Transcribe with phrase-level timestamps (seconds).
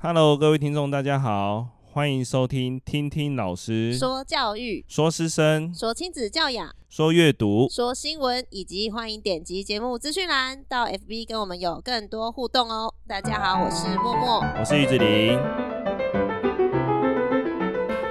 [0.00, 12.94] Hello，各位听众，大家好，欢迎收听听听老师说教育、说师生、说亲子教养、说阅读、说新闻，以及欢迎点击节目资讯栏到 FB 跟我们有更多互动哦。
[13.08, 15.36] 大家好，我是默默，我是玉子玲。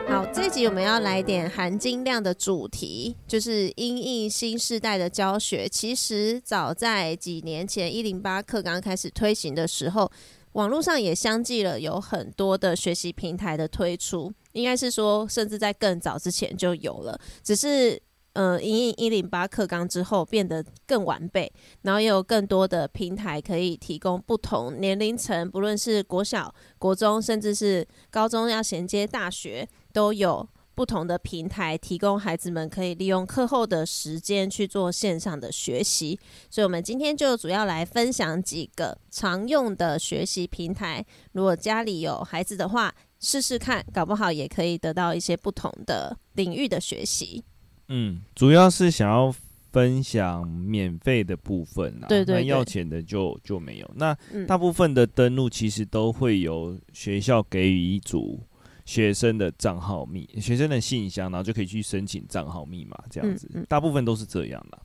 [0.09, 5.69] 好，这集我们要来点含金量的主题，就是因应新世代的教学。
[5.69, 10.11] 其实早在几年前，一零八课刚开始推行的时候。
[10.57, 18.01] 网络上也相继了有很多的学习平台的推出，应该是说，甚至在更早之前就有了，只是
[18.33, 21.51] 呃，因应一零八课纲之后变得更完备，
[21.83, 30.49] 然后也有更多的平台可以提供不同年龄层，不论是国小、国中，甚至是高中要衔接大学，都有。
[30.77, 36.19] 不同的平台提供孩子们可以利用课后的时间去做线上的学习，
[36.51, 41.03] 所以我们今天就主要来分享几个常用的学习平台。
[41.31, 47.43] 如果家里有孩子的话，试试看，搞不好也可以得到一些不同的领域的学习。
[47.87, 49.33] 嗯，主要是想要
[49.71, 53.91] 分享免费的部分啊，对对对，那要钱的就就没有。
[53.95, 54.15] 那
[54.47, 58.39] 大部分的登录其实都会有学校给予一组。
[58.87, 64.79] 学生的账号密，学生的信箱，然后就可以去申请账号密码，这样子，大部分都是这样的。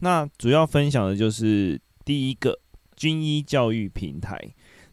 [0.00, 2.58] 那主要分享的就是第一个
[2.96, 4.36] 军医教育平台，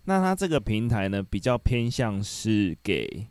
[0.03, 3.27] 那它这个平台呢，比较偏向是给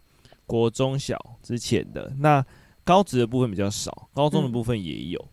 [0.47, 2.45] 国中小之前的，那
[2.83, 5.29] 高职的部分比较少，高中的部分也有。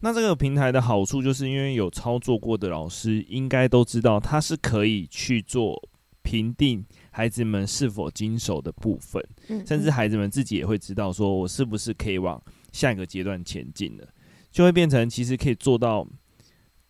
[0.00, 5.82] 那这个平台的好处就是因为有操作过的老师应该都知道，它是可以去做
[6.26, 6.84] 评定。
[7.12, 9.24] 孩子们是否经手的部分，
[9.64, 14.06] 甚至孩子们自己也会知道，说我是不是可以往下一个阶段前进了，
[14.50, 16.06] 就会变成其实可以做到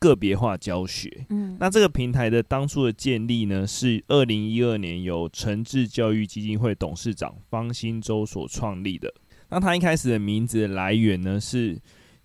[0.00, 1.26] 个别化教学。
[1.28, 9.14] 嗯，那这个平台的当初的建立呢，是二零一二年由诚志教育基金会董事长方新洲所创立的。
[9.50, 11.80] 那他一开始的名字的来源呢，是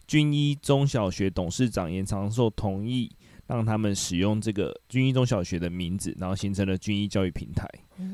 [0.07, 3.11] 军医中小学董事长严长寿同意。
[3.51, 7.67] 让他们使用这个军医中小学的名字，然后形成了军医教育平台，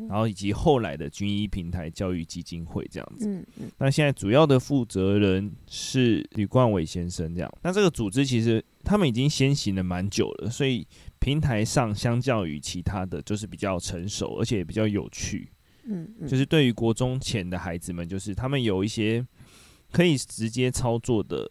[0.09, 3.29] 然后以及后来的军医平台教育基金会这样子。
[3.29, 3.71] 嗯嗯。
[3.77, 7.53] 那现在主要的负责人是吕冠伟先生这样。
[7.61, 10.87] 那这个组织其实他们已经先行了蛮久了，所以
[11.19, 15.51] 平台上相较于其他的就是比较成熟，而且也比较有趣。
[15.83, 16.27] 嗯嗯。
[16.27, 19.23] 就是对于国中前的孩子们，就是他们有一些
[19.91, 21.47] 可以直接操作的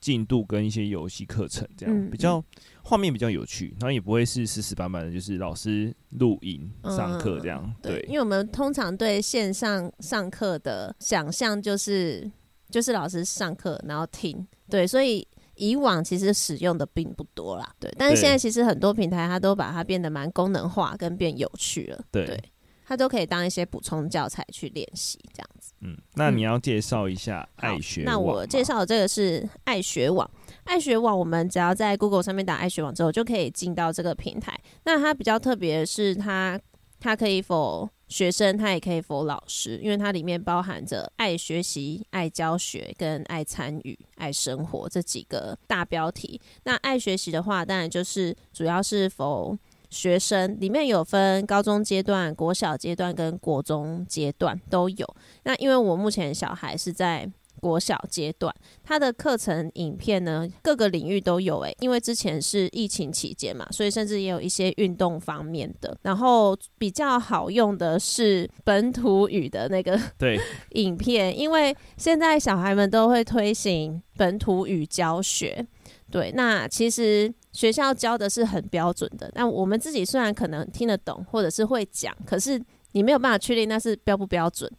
[0.00, 2.42] 进度跟一些游戏课程，这样比较。
[2.88, 7.62] 画面比较有趣，然后也不会是死死板板的，就是老师录影上课这样。
[7.62, 12.30] 嗯、对，因为我们通常对线上上课的想象就是，
[12.70, 17.70] 就是老师上课然后听，对，所以以往其实使用的并不多啦。
[17.78, 22.02] 对，但是现在其实很多平台它都把它变得蛮功能化跟变有趣了。
[22.10, 22.42] 对，对
[22.88, 25.74] 它都可以当一些补充教材去练习这样子。
[25.80, 30.28] 嗯，那你要介绍一下爱学网、嗯、那我介绍的这个是爱学网。
[30.64, 34.58] 爱学网，我们只要在 Google 上面打爱学网之后，就可以进到这个平台。
[34.84, 36.58] 那它比较特别的是它，
[36.98, 46.40] 它它可以 for 学生，它也可以 for 老师，因为它里面包含着爱学习、爱教学跟爱参与、爱生活这几个大标题。
[46.64, 49.56] 那爱学习的话，当然就是主要是 for
[49.90, 55.16] 学生，里面有分高中阶段、国小阶段跟国中阶段都有。
[55.44, 58.54] 那因为我目前小孩是在国小阶段，
[58.84, 65.98] 它的课程影片呢，各个领域都有诶、欸，因为之前是疫情期间嘛，所以甚至也有一些运动方面的。
[66.02, 70.38] 然后比较好用的是本土语的那个对
[70.74, 75.66] 影片，因为现在小孩们都会推行本土语教学。
[76.10, 84.70] 对，那其实学校教的是很标准的，那我们自己虽然可能听得懂或者是会讲，可是你没有办法确定那是标不标准。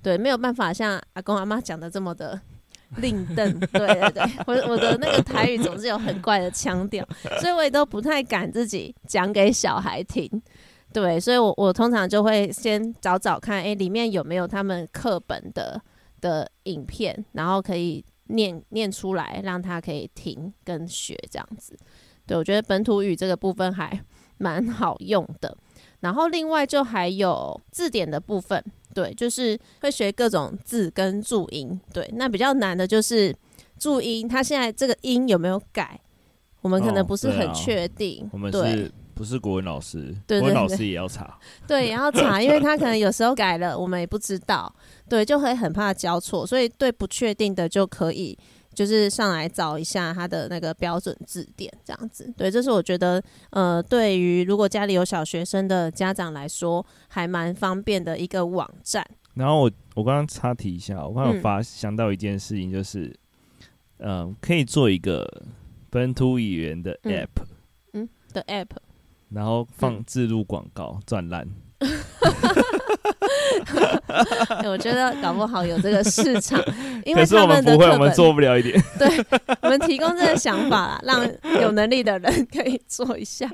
[0.00, 2.40] 对，没有办法像阿公阿妈讲的这么的
[2.98, 3.58] 令邓。
[3.74, 7.04] 对对对，我我的那个台语总是有很怪的腔调，
[7.40, 10.30] 所以我也都不太敢自己讲给小孩听。
[10.92, 15.82] 对，所以我我通常就会先找找看，诶，里面有没有他们课本的
[16.20, 21.76] 的影片，然后可以念念出来，让他可以听跟学这样子。
[22.28, 24.00] 对，我觉得本土语这个部分还
[24.36, 25.56] 蛮好用的。
[26.00, 28.62] 然后另外就还有字典的部分。
[28.94, 31.78] 对，就是会学各种字跟注音。
[31.92, 33.34] 对，那比较难的就是
[33.78, 36.00] 注音，它现在这个音有没有改？
[36.62, 38.24] 我们可能不是很确定。
[38.24, 40.00] 哦啊、我们是不是国文老师？
[40.26, 41.38] 对，对，对，国文老师也要查。
[41.66, 44.74] 对，也要查，因为他可能有时候改了，我们也不知道。
[45.08, 48.36] 对，就会很怕交错，所以对不确定的就可以
[48.78, 52.32] 就是上来找一下他的那个标准字典，这样子。
[52.36, 53.20] 对，这是我觉得
[53.50, 59.04] 呃，对于如果家里有小学生的家长来说，还蛮方便的一个网站。
[59.34, 63.06] 然后我我刚刚插题一下，我刚刚有发想到一件事情，就是
[63.96, 65.26] 嗯、呃，可以做一个
[65.90, 67.26] 本土语言的 app，
[67.94, 68.76] 嗯，嗯的 app，
[69.30, 71.48] 然后放置入广告赚烂。
[74.68, 76.62] 我觉得搞不好有这个市场，
[77.04, 78.82] 因为他们的不会，我们做不了一点。
[78.98, 79.08] 对，
[79.62, 83.50] 我们提供这个想法啦，让有能力的人可以做一下。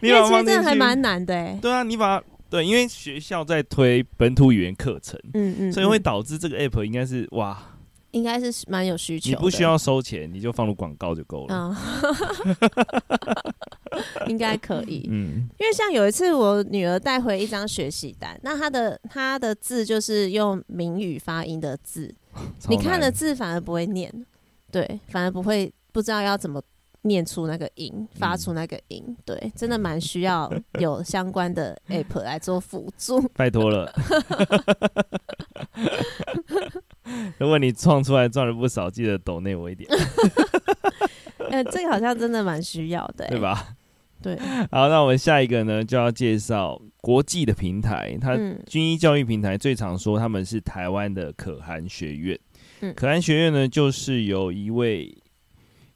[0.00, 1.58] 因为其实这样还蛮难的哎。
[1.60, 7.58] 对啊，你把对，因为学校在推本土语言课程，嗯嗯，所以会导致这个 app 应该是哇。
[8.12, 11.54] 应该是蛮有需求，你不需要收钱，你就放入广告就够了。
[11.54, 11.76] 嗯，
[14.28, 15.06] 应该可以。
[15.10, 22.14] 嗯，因为像有一次我女儿带回一张学习单，那她的她的字就是用闽语发音的字，
[22.68, 24.12] 你看的字反而不会念，
[24.70, 26.62] 对，反而不会不知道要怎么
[27.02, 33.20] 念出那个音，发出那个音，嗯、对，真的蛮需要有相关的 app 来做辅助。
[33.34, 33.92] 拜托了。
[37.38, 39.88] 如果你创出来赚了不少，记得抖内我一点。
[41.50, 43.76] 呃，这个好像真的蛮需要的，对吧？
[44.22, 44.38] 对。
[44.70, 48.16] 好，那我们下一个呢，就要介绍国际的平台。
[48.18, 52.38] 它军医教育平台最常说他们是台湾的可汗学院。
[52.80, 55.14] 嗯，可汗学院呢，就是有一位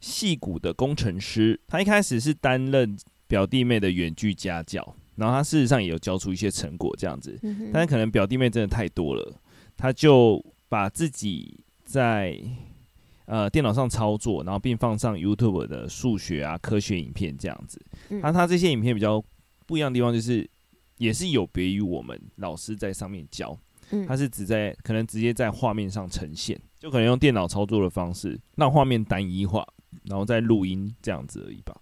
[0.01, 2.95] 戏骨的工程师，他一开始是担任
[3.27, 7.39] 表弟妹的远距家教，然后他事实上也有教出一些成果，这样子。
[7.73, 9.41] 但是可能表弟妹真的太多了，
[9.77, 10.45] 他就。
[10.69, 12.41] 把自己在
[13.27, 17.81] 呃电脑上操作，然后并放上 YouTube 的数学啊科学影片这样子。
[18.09, 19.23] 那他这些影片比较
[19.67, 20.49] 不一样的地方，就是
[20.97, 23.57] 也是有别于我们老师在上面教，
[24.07, 29.67] 他是只在可能直接在画面上呈现，就可能用电脑操作的方式让画面单一化，
[30.05, 31.75] 然后再录音这样子而已吧。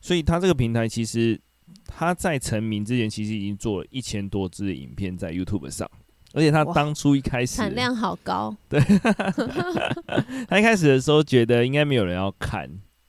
[0.00, 1.40] 所以他这个平台其实
[1.86, 5.90] 他在成名之前，其实已经做了一千多支的影片在 YouTube 上。
[6.34, 8.80] 而且他当初一开始产量好高， 对，
[10.48, 12.68] 他一开始的时候觉得应该没有人要看，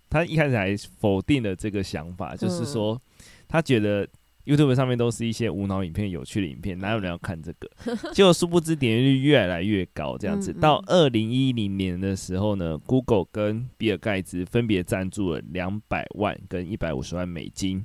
[0.10, 3.02] 他一开始还否定了这个想法，就是说
[3.48, 4.08] 他觉得
[4.46, 7.68] YouTube 上面都是一些无脑影片、有趣的影片，哪有人要看这个？
[8.14, 10.54] 结果殊不知点击率越来越高，这样子。
[10.54, 17.84] 到二零一零年的时候呢，Google 跟比尔盖茨分别赞助了两百万跟一百五十万美金。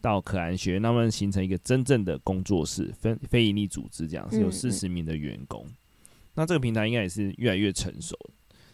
[0.00, 5.64] 到可汗学院，他们形成一个真正的工作室，非非营利组织，这样是有四十名的员工。
[5.66, 5.76] 嗯嗯。
[6.34, 8.16] 那这个平台应该也是越来越成熟。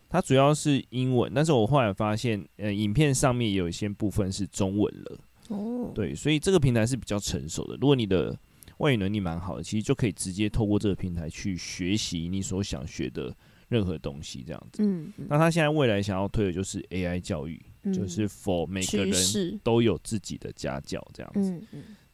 [0.08, 5.18] 它主要是英文，但是我后来发现，呃，影片上面也有一些部分是中文了。
[5.48, 7.74] 哦，对，所以这个平台是比较成熟的。
[7.80, 8.38] 如果你的
[8.78, 13.34] 外语能力蛮好的，其实就可以直接透过这个平台去学习你所想学的
[13.68, 14.82] 任何东西，这样子。
[15.28, 17.60] 那他现在未来想要推的就是 AI 教育。
[17.92, 21.60] 就是 for 每个人都有自己的家教这样子，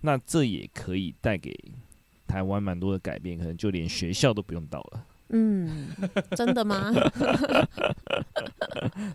[0.01, 1.55] 那这也可以带给
[2.27, 5.07] 台湾蛮多的改变，可能就连学校都不用到了。
[5.35, 5.87] 嗯，
[6.37, 6.93] 真的吗？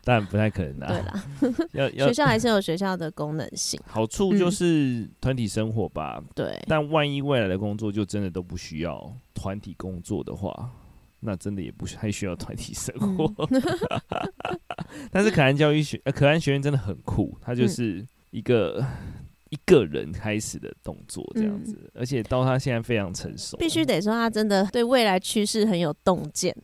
[0.04, 1.24] 当然不太可能啊。
[1.40, 6.20] 对啦，要 要学校还是有学校的功能性，好处就是团体生活吧。
[6.34, 10.72] 对，但万一未来的工作就真的都不需要团体工作的话。
[11.20, 13.62] 那真的也不太需要团体生活， 嗯，
[15.12, 18.88] 但是可汗教育学呃可汗学院真的很酷，它就是一个、嗯、
[19.50, 26.56] 一个人开始的动作这样子，嗯、而且到他现在非常成熟，必须得说他真的对未来趋势很有洞见。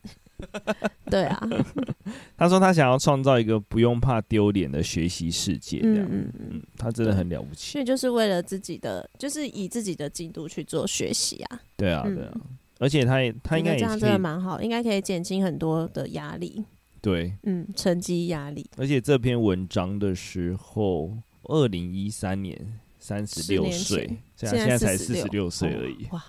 [1.10, 1.48] 对啊，
[2.36, 12.32] 他说他想要创造一个不用怕丢脸的学习世界，这样，嗯嗯，他真的很了不起，所以就是为了自己的，就是以自己的进度去做学习啊，对啊，对啊。
[12.34, 12.40] 嗯
[12.84, 16.62] 而且他也，他应该也这样真的蛮好，应该可以减轻很多的压力。
[17.00, 18.68] 对，嗯，成绩压力。
[18.76, 26.06] 而且这篇文章的时候，二零一三年三十六岁，现在现在才四十六岁而已。
[26.10, 26.22] 哇！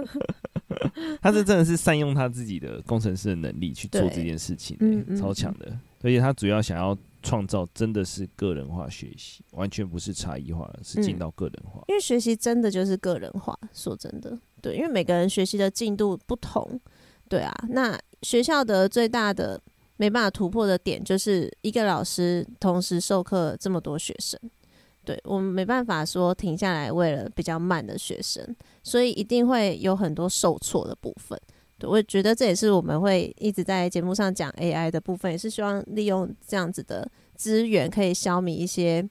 [1.20, 5.78] 他是真的是善用他自己的工程师的能力去做这件事情，欸，超强的。
[6.06, 11.82] 而且他主要想要创造真的是个人化学习，完全不是差异化，是进到个人化。
[11.88, 14.38] 因为学习真的就是个人化，说真的。
[14.62, 16.80] 对，因为每个人学习的进度不同，
[17.28, 19.60] 对啊，那学校的最大的
[19.96, 24.38] 没办法突破的点，就是一个老师同时授课这么多学生，
[25.04, 31.36] 对，我们没办法说停下来为了比较慢的学生，所以一定会有很多受挫的部分。
[31.78, 39.06] 对，我觉得这也是我们会一直在节目上讲 AI 的部分，也是希望利用这样子的资源，可以消弭一些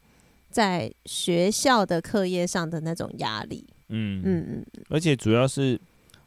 [0.49, 3.67] 在学校的课业上的那种压力。
[3.89, 5.79] 嗯嗯嗯，而且主要是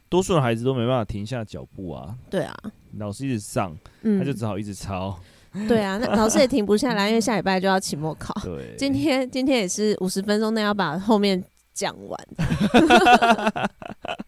[0.07, 2.15] 多数的孩子都没办法停下脚步啊。
[2.29, 2.55] 对啊，
[2.97, 5.19] 老师一直上，嗯，他就只好一直抄。
[5.67, 8.33] 对啊，那老师也停不下来，因为下礼拜就要期末考。
[8.43, 11.43] 对，今天今天也是五十分钟内要把后面
[11.73, 12.27] 讲完。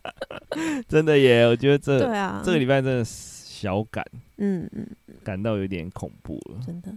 [0.88, 4.06] 真的耶，我觉得这对啊，这个礼拜真的小感，
[4.38, 4.88] 嗯嗯，
[5.24, 6.60] 感到有点恐怖了。
[6.66, 6.92] 真的，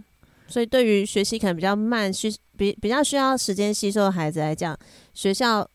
[0.47, 4.77] 所以对于学习可能比较慢，需比比较需要时间吸收的孩子来讲，
[5.13, 5.67] 学校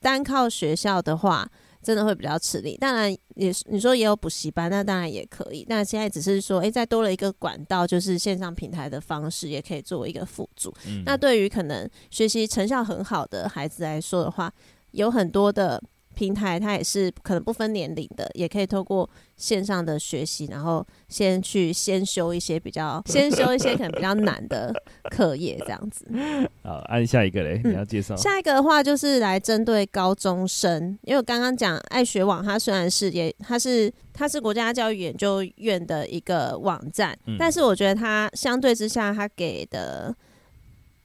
[0.00, 1.48] 单靠学校的话，
[1.82, 2.76] 真的会比较吃力。
[2.76, 5.64] 当然也是你说也有补习班，那当然也可以。
[5.68, 10.74] 那现在只是说，哎、欸，再多了一个管道，就是线上平台的方式，也可以作为一个辅助。
[10.86, 14.52] 嗯、那对于可能学习成效很好的孩子来说的话，
[14.90, 15.82] 有很多的。
[16.14, 24.72] 平台它也是可能不分年龄的，也可以透过线上的学习，然后先去先修一些比较，先修一些可能比较难的
[25.10, 26.06] 课业，这样子。
[26.62, 28.18] 好，按下一个嘞，你要介绍、嗯。
[28.18, 40.14] 下一个的话就是来针对高中生，因为我刚刚讲爱学网，它虽然是也它是它是国家教育研究院的一个网站，嗯、但是我觉得它相对之下，它给的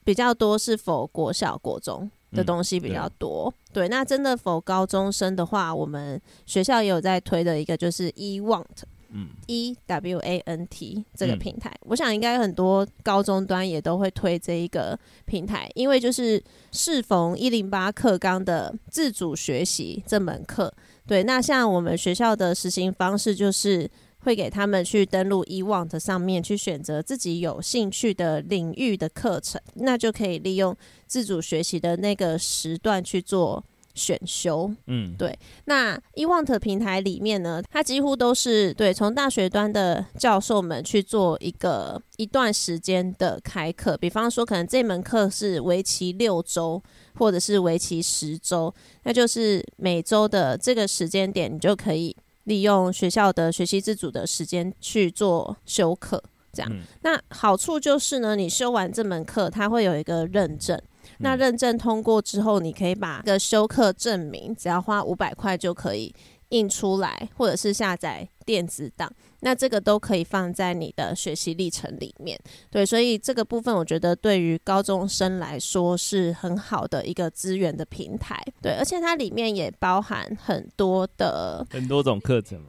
[0.04, 2.10] 比较多是否国小、国中。
[2.32, 8.64] 的东西比较多，嗯、对，对，那真的否高中生的话，我们学校也有在推的一个就是 eWant，
[9.10, 16.42] 嗯，E W A N T 这个平台，嗯、我想应该很多高中端也都会推这一个平台，因为就是
[16.72, 20.72] 适逢一零八课纲的自主学习这门课，
[21.06, 23.90] 对，那像我们学校的实行方式就是。
[24.28, 34.70] 会给他们去登录 eWant 上面去选择自己有兴趣的领域的课程，那就可以利用自主学习的那个时段去做选修。
[34.86, 35.34] 嗯，对。
[35.64, 46.82] 那 eWant 平台里面呢，它几乎都是对从大学端的教授们去做一个一段时间的开课，比方说可能这门课是为期六周，
[47.14, 52.14] 或者是为期十周，那就是每周的这个时间点，你就可以。
[52.48, 56.20] 利用学校的学习自主的时间去做修课，
[56.52, 56.72] 这样。
[56.72, 60.80] 嗯、那好处就是呢，你修完这门课，它会有一个认证。
[61.18, 66.14] 那认证通过之后，你可以把个修课证明，只要花五百块就可以
[66.48, 69.12] 印出来，或者是下载电子档。
[69.40, 72.40] 那这个都可以放在你的学习历程里面，
[72.70, 82.68] 对，所以这个部分我觉得对于高中生来说是很好的一个资源的平台，对，而且它里面也包含很多的很多种课程嘛，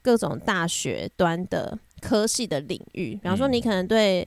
[0.00, 4.26] 各种大学端的科系的领域，比方说你可能对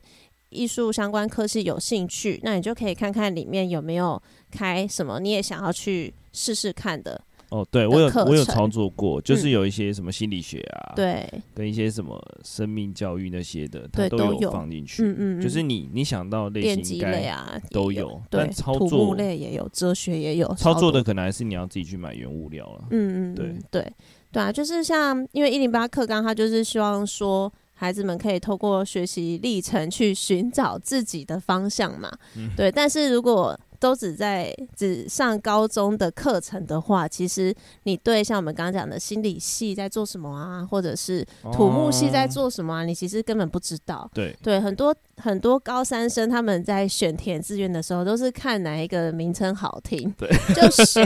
[0.49, 7.19] 艺术相关科系有兴趣，那你就可以看看里面有没有开什么你也想要去试试看的。
[7.49, 15.03] 哦，对我有我有操作过，就是有一些什么心理学啊，对，跟一些什么生命教育那些的，它都有放进去。
[15.03, 20.47] 嗯嗯，就是你你想到类型应该啊都有，但操作类也有，哲学也有。
[20.55, 22.85] 操作的可能还是你要自己去买原物料了。
[22.91, 23.93] 嗯嗯，对对
[24.31, 32.11] 对啊，就是像因为一零八课纲，它就是希望说孩子们可以透过学习历程去寻找自己的方向嘛。
[32.55, 44.09] 对，但是如果都只在只上高中的课程的话，其实你对像我们刚刚讲的心理系在做什么啊，或者是土木系在做什么啊，你其实根本不知道。
[44.13, 51.05] 对对，很多很多高三生他们在选填志愿的时候，都是看哪一个名称好听，对，就选。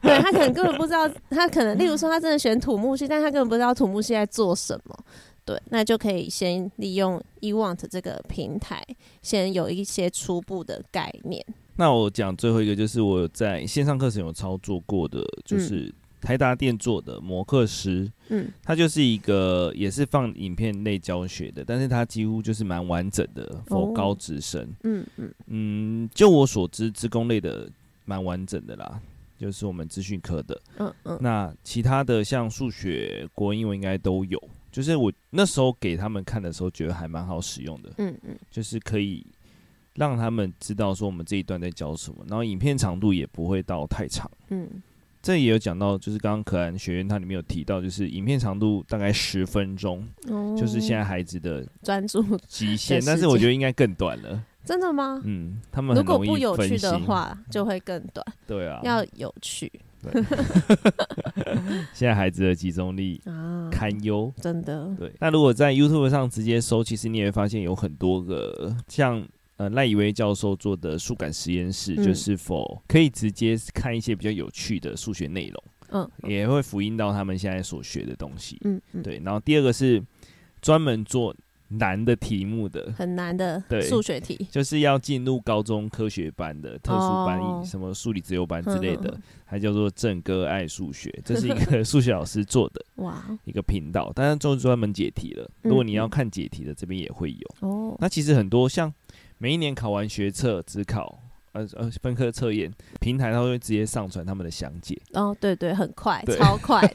[0.00, 4.96] 对，他可能根本不知道，他可能例如说他真的选土木系，但他根本不知道土木系在做什么。
[5.44, 8.82] 对，那就可以先利用 eWant 这个平台，
[9.20, 11.44] 先有一些初步的概念。
[11.76, 25.34] 那我讲最后一个，就是我在线上课程有操作过的，就是台达店做的模课师，嗯，它就是一个也是放影片内教学的，但是它几乎就是蛮完整的，for 高职生，嗯嗯。
[25.48, 27.68] 嗯，就我所知，职工类的
[28.04, 29.00] 蛮完整的啦，
[29.38, 34.40] 就是我们资讯科的，嗯嗯，那其他的像数学、国英文应该都有，
[34.70, 39.26] 就是我那时候给他们看的时候，觉得还蛮好使用的，嗯嗯，就是可以。
[39.94, 44.30] 让他们知道说我们这一段在教什么，然后影片长度也不会到太长。
[44.48, 44.68] 嗯，
[45.22, 53.00] 这也有讲到，就是刚刚可安学院它里面有提到，就是影片长度大概十分钟，哦，就是现在孩子的专注极限。
[53.06, 54.42] 但是我觉得应该更短了。
[54.64, 55.20] 真的吗？
[55.24, 58.26] 嗯，他们如果不有趣的话，就会更短。
[58.46, 59.70] 对啊，要有趣。
[60.02, 60.22] 对
[61.94, 64.94] 现在孩子的集中力 啊堪忧，真的。
[64.98, 69.26] 对，那如果在 YouTube 上直接搜，其实你也会发现有很多个像。
[69.56, 79.20] 呃，赖以威教授做的数感实验室，就是否可以直接看一些比较有趣的数学内容，嗯，也会复印到他们现在所学的东西，嗯，嗯对。
[79.24, 80.02] 然后第二个是
[80.60, 81.34] 专门做
[81.68, 95.50] 难的题目的，很难的数学题，就是要进入高中科学班的特殊班，哦、什么数理自由班之类的，还叫做正哥爱数学，这是一 个数学老师做的哇，一个频道，当然就专门解题了。
[95.62, 97.96] 如果你要看解题的，这边也会有哦。
[98.00, 98.92] 那其实很多像
[99.44, 101.20] 每一年考完学测、只考。
[101.52, 104.98] 呃呃，分科测验平台，它会直接上传他们的详解。
[105.12, 106.80] 哦，对对，很快，超快。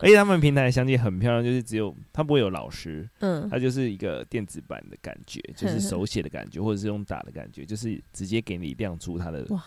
[0.00, 9.64] 而且他们平台的详解很漂亮，就是只有它不会有老师，嗯，它就是一个电子版的感觉，就是手写的感觉，或者是用打的感觉，就是直接给你亮出它的哇，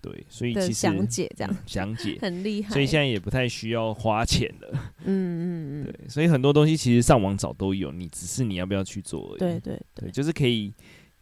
[0.00, 4.68] 对，所以其实讲解这样 详解很厉害，所以现在也不太需要花钱了。
[5.04, 9.38] 嗯嗯嗯，对，所以很多东西其实上网找都有，你只是你要不要去做而已。
[9.38, 10.72] 对对对，就是可以。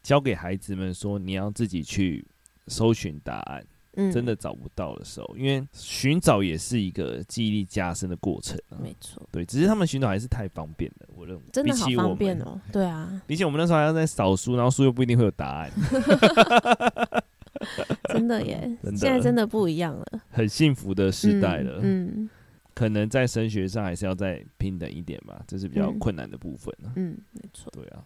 [0.05, 2.23] 教给孩子们说，你要自己去
[2.67, 8.77] 搜寻答案，嗯，真的找不到的时候，因为寻找也是一个记忆力加深的过程啊。
[8.83, 11.43] 没错，对，只是他们寻找还是太方便了，我认为。
[11.51, 15.73] 真的好方便哦，对啊，比起我们那时候还要在扫书，然后书又不一定会有答案。
[18.13, 21.81] 真的耶，真的，现在真的不一样了，很幸福的时代了。
[21.83, 22.31] 嗯，嗯，
[22.75, 26.93] 可能在升学上还是要再平等一点吧，这是比较困难的部分啊。
[26.97, 28.03] 嗯，没错，对啊。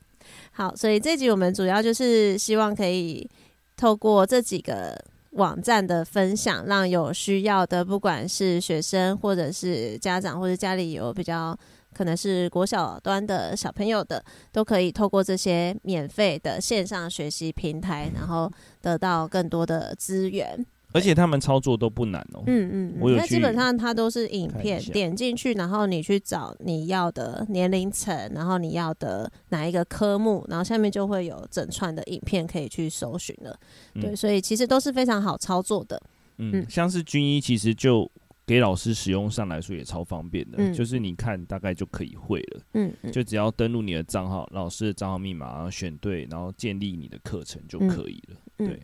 [0.53, 3.29] 好，所以这集我们主要就是希望可以
[3.77, 4.99] 透过这几个
[5.33, 11.59] 网站的分享，让有需要的，不管是学生或者是家长，或者家里有比较
[11.95, 20.65] 可能是国小端的小朋友的，都可以透过这些免费的线上学习平台，然后得到更多的资源。
[20.93, 22.43] 而且他们操作都不难哦。
[22.47, 33.55] 嗯嗯，嗯，那基本上它都是影片，点进去，然后你去找你要的年龄层，然后你要的哪一个科目，然后下面就会有整串的影片可以去搜寻了。
[33.97, 36.01] 嗯、对，所以其实都是非常好操作的。
[36.39, 38.11] 嗯，嗯，像是军医，其实就
[38.49, 42.63] 给老师使用上来说也超方便的，嗯、就是你看大概就可以会了。
[42.73, 48.37] 嗯，嗯，就只要登录你的账号，老师的账号密码，然后选对，然后建立你的课程就可以了。
[48.57, 48.81] 嗯、对。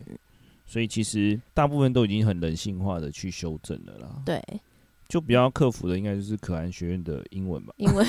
[0.67, 4.21] 所以其实大部分都已经很人性化的去修正了啦。
[4.23, 4.39] 对，
[5.07, 7.73] 就比较克服的应该就是可汗学院的英文吧。
[7.77, 8.05] 英文，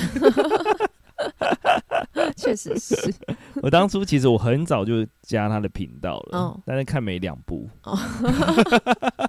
[2.35, 3.13] 确实是。
[3.61, 7.69] 我当初其实我很早就加他的频道了，哦、但是看没两部。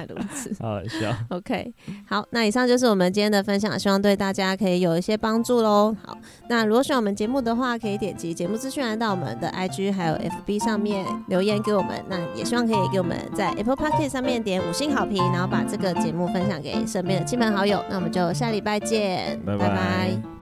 [0.00, 1.14] 来如此， 好好笑。
[1.28, 1.72] OK，
[2.06, 5.94] 好，那以上就是我们今天的分享，希望对大家可以有一些帮助喽。
[6.04, 6.16] 好，
[6.48, 12.02] 那如果喜欢我们节目的话，可以点击节目资讯栏到我们的 IG 还有 FB 上面留言给我们。
[12.08, 17.82] 那也希望可以给我们在 Apple Podcast 上面点五星好评，然后把这个节目分享给身边的亲朋好友。
[17.88, 19.68] 那我们就下礼拜见，拜拜。
[19.68, 20.39] 拜拜。